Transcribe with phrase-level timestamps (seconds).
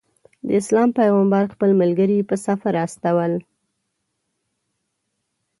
[0.45, 3.33] د اسلام پیغمبر خپل ملګري په سفر استول.